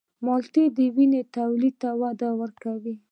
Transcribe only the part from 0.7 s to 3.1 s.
د وینې تولید ته وده ورکوي.